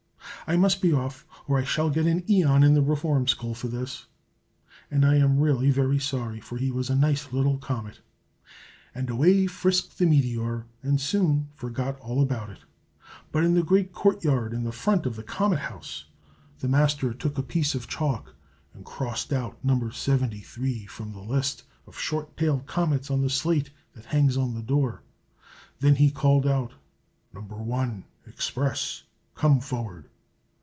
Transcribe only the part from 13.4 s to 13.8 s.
in the